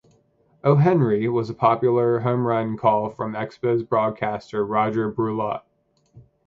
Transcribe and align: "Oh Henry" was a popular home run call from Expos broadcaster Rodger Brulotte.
"Oh 0.63 0.77
Henry" 0.77 1.29
was 1.29 1.51
a 1.51 1.53
popular 1.53 2.21
home 2.21 2.47
run 2.47 2.75
call 2.75 3.11
from 3.11 3.35
Expos 3.35 3.87
broadcaster 3.87 4.65
Rodger 4.65 5.11
Brulotte. 5.11 5.63